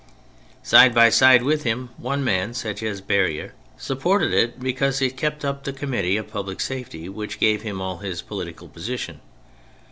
Side 0.63 0.95
by 0.95 1.09
side 1.09 1.43
with 1.43 1.61
him 1.61 1.91
one 1.97 2.23
man, 2.23 2.55
such 2.55 2.81
as 2.81 3.01
Barrere, 3.01 3.51
sup 3.77 3.99
ported 3.99 4.33
it 4.33 4.59
because 4.59 4.99
it 4.99 5.15
kept 5.15 5.45
up 5.45 5.63
the 5.63 5.71
Committee 5.71 6.17
of 6.17 6.27
Public 6.27 6.59
Safety 6.59 7.07
which 7.07 7.37
gave 7.39 7.61
him 7.61 7.79
all 7.79 7.99
his 7.99 8.23
political 8.23 8.67
position. 8.67 9.19